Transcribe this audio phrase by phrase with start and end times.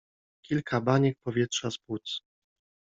[0.45, 2.21] Kilka baniek powietrza z płuc.